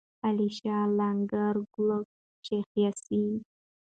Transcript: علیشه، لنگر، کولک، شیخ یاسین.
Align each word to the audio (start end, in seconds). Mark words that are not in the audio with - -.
علیشه، 0.27 0.75
لنگر، 0.99 1.55
کولک، 1.73 2.07
شیخ 2.45 2.67
یاسین. 2.83 3.27